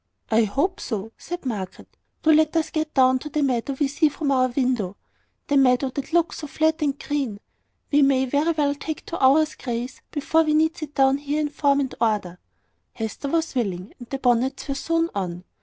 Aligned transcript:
"I 0.31 0.45
hope 0.45 0.79
so," 0.79 1.11
said 1.15 1.45
Margaret. 1.45 1.95
"Do 2.23 2.31
let 2.33 2.55
us 2.57 2.71
get 2.71 2.95
down 2.95 3.19
to 3.19 3.29
the 3.29 3.43
meadow 3.43 3.75
we 3.79 3.87
see 3.87 4.09
from 4.09 4.31
our 4.31 4.47
window 4.47 4.97
the 5.45 5.57
meadow 5.57 5.91
that 5.91 6.11
looks 6.11 6.39
so 6.39 6.47
flat 6.47 6.81
and 6.81 6.97
green! 6.97 7.39
We 7.91 8.01
may 8.01 8.25
very 8.25 8.53
well 8.53 8.73
take 8.73 9.05
two 9.05 9.17
hours' 9.17 9.53
grace 9.53 10.01
before 10.09 10.41
we 10.41 10.55
need 10.55 10.75
sit 10.75 10.95
down 10.95 11.19
here 11.19 11.39
in 11.39 11.49
form 11.49 11.81
and 11.81 11.93
order." 12.01 12.39
Hester 12.93 13.29
was 13.29 13.53
willing, 13.53 13.93
and 13.99 14.09
the 14.09 14.17
bonnets 14.17 14.67
were 14.67 14.73
soon 14.73 15.11
on. 15.13 15.43